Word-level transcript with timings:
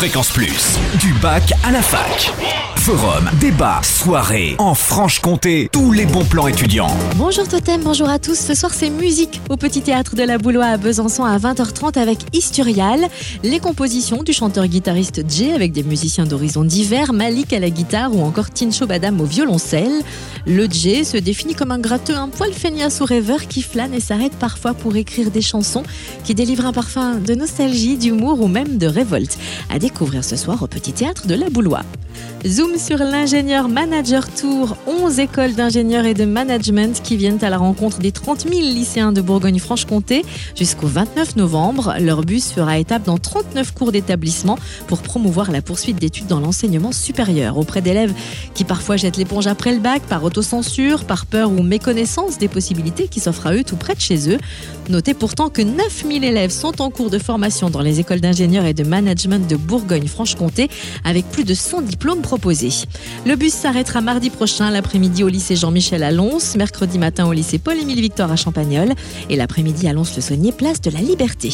Fréquence 0.00 0.30
Plus, 0.30 0.78
du 0.98 1.12
bac 1.20 1.52
à 1.62 1.70
la 1.70 1.82
fac. 1.82 2.32
Forum, 2.76 3.28
débat, 3.38 3.82
soirée, 3.82 4.54
en 4.56 4.74
Franche-Comté, 4.74 5.68
tous 5.70 5.92
les 5.92 6.06
bons 6.06 6.24
plans 6.24 6.46
étudiants. 6.46 6.96
Bonjour 7.16 7.46
Totem, 7.46 7.82
bonjour 7.82 8.08
à 8.08 8.18
tous. 8.18 8.38
Ce 8.38 8.54
soir, 8.54 8.72
c'est 8.72 8.88
musique 8.88 9.42
au 9.50 9.58
Petit 9.58 9.82
Théâtre 9.82 10.16
de 10.16 10.22
la 10.22 10.38
Boulois 10.38 10.64
à 10.64 10.76
Besançon 10.78 11.24
à 11.24 11.36
20h30 11.36 11.98
avec 11.98 12.20
Isturial. 12.32 13.00
Les 13.42 13.60
compositions 13.60 14.22
du 14.22 14.32
chanteur-guitariste 14.32 15.22
Jay 15.28 15.52
avec 15.52 15.72
des 15.72 15.82
musiciens 15.82 16.24
d'horizons 16.24 16.64
divers, 16.64 17.12
Malik 17.12 17.52
à 17.52 17.58
la 17.58 17.68
guitare 17.68 18.16
ou 18.16 18.22
encore 18.22 18.48
Tincho 18.48 18.86
Badam 18.86 19.20
au 19.20 19.26
violoncelle. 19.26 20.00
Le 20.46 20.66
Jay 20.70 21.04
se 21.04 21.18
définit 21.18 21.54
comme 21.54 21.70
un 21.70 21.78
gratteux, 21.78 22.16
un 22.16 22.28
poil 22.28 22.54
feignasse 22.54 23.00
ou 23.02 23.04
rêveur 23.04 23.46
qui 23.46 23.60
flâne 23.60 23.92
et 23.92 24.00
s'arrête 24.00 24.32
parfois 24.36 24.72
pour 24.72 24.96
écrire 24.96 25.30
des 25.30 25.42
chansons 25.42 25.82
qui 26.24 26.34
délivrent 26.34 26.64
un 26.64 26.72
parfum 26.72 27.16
de 27.16 27.34
nostalgie, 27.34 27.98
d'humour 27.98 28.40
ou 28.40 28.48
même 28.48 28.78
de 28.78 28.86
révolte. 28.86 29.36
Découvrir 29.90 30.24
ce 30.24 30.36
soir 30.36 30.62
au 30.62 30.66
Petit 30.68 30.92
Théâtre 30.92 31.26
de 31.26 31.34
la 31.34 31.50
Boulois. 31.50 31.82
Zoom 32.46 32.78
sur 32.78 32.98
l'ingénieur 32.98 33.68
manager 33.68 34.26
tour, 34.32 34.76
11 34.86 35.18
écoles 35.18 35.54
d'ingénieurs 35.54 36.06
et 36.06 36.14
de 36.14 36.24
management 36.24 37.02
qui 37.02 37.18
viennent 37.18 37.42
à 37.44 37.50
la 37.50 37.58
rencontre 37.58 37.98
des 37.98 38.12
30 38.12 38.48
000 38.48 38.60
lycéens 38.60 39.12
de 39.12 39.20
Bourgogne-Franche-Comté 39.20 40.24
jusqu'au 40.56 40.86
29 40.86 41.36
novembre. 41.36 41.94
Leur 42.00 42.22
bus 42.22 42.50
fera 42.50 42.78
étape 42.78 43.02
dans 43.02 43.18
39 43.18 43.74
cours 43.74 43.92
d'établissement 43.92 44.58
pour 44.86 45.02
promouvoir 45.02 45.50
la 45.50 45.60
poursuite 45.60 45.98
d'études 45.98 46.28
dans 46.28 46.40
l'enseignement 46.40 46.92
supérieur 46.92 47.58
auprès 47.58 47.82
d'élèves 47.82 48.14
qui 48.54 48.64
parfois 48.64 48.96
jettent 48.96 49.18
l'éponge 49.18 49.46
après 49.46 49.74
le 49.74 49.80
bac 49.80 50.00
par 50.08 50.24
autocensure, 50.24 51.04
par 51.04 51.26
peur 51.26 51.50
ou 51.50 51.62
méconnaissance 51.62 52.38
des 52.38 52.48
possibilités 52.48 53.08
qui 53.08 53.20
s'offrent 53.20 53.48
à 53.48 53.54
eux 53.54 53.64
tout 53.64 53.76
près 53.76 53.94
de 53.94 54.00
chez 54.00 54.30
eux. 54.30 54.38
Notez 54.88 55.12
pourtant 55.12 55.50
que 55.50 55.62
9000 55.62 56.24
élèves 56.24 56.50
sont 56.50 56.80
en 56.80 56.90
cours 56.90 57.10
de 57.10 57.18
formation 57.18 57.68
dans 57.68 57.82
les 57.82 58.00
écoles 58.00 58.20
d'ingénieurs 58.20 58.64
et 58.64 58.74
de 58.74 58.82
management 58.82 59.46
de 59.46 59.56
Bourgogne-Franche-Comté 59.80 60.68
avec 61.04 61.26
plus 61.30 61.44
de 61.44 61.54
100 61.54 61.82
diplômes 61.82 62.20
proposés. 62.20 62.72
Le 63.26 63.36
bus 63.36 63.52
s'arrêtera 63.52 64.00
mardi 64.00 64.30
prochain 64.30 64.70
l'après-midi 64.70 65.24
au 65.24 65.28
lycée 65.28 65.56
Jean-Michel 65.56 66.02
à 66.02 66.12
Lons, 66.12 66.38
mercredi 66.56 66.98
matin 66.98 67.26
au 67.26 67.32
lycée 67.32 67.58
Paul-Émile 67.58 68.00
Victor 68.00 68.30
à 68.30 68.36
Champagnol 68.36 68.92
et 69.28 69.36
l'après-midi 69.36 69.88
à 69.88 69.92
Lons-le-Saunier, 69.92 70.52
place 70.52 70.80
de 70.80 70.90
la 70.90 71.00
Liberté. 71.00 71.50